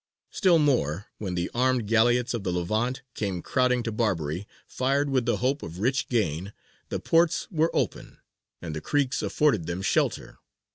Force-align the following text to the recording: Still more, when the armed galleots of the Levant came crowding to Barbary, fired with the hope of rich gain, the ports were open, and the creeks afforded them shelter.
Still 0.31 0.57
more, 0.57 1.05
when 1.19 1.35
the 1.35 1.51
armed 1.53 1.85
galleots 1.85 2.33
of 2.33 2.43
the 2.43 2.51
Levant 2.51 3.03
came 3.13 3.43
crowding 3.43 3.83
to 3.83 3.91
Barbary, 3.91 4.47
fired 4.65 5.11
with 5.11 5.27
the 5.27 5.37
hope 5.37 5.61
of 5.61 5.77
rich 5.77 6.09
gain, 6.09 6.53
the 6.89 6.99
ports 6.99 7.47
were 7.51 7.69
open, 7.71 8.17
and 8.63 8.75
the 8.75 8.81
creeks 8.81 9.21
afforded 9.21 9.67
them 9.67 9.83
shelter. 9.83 10.39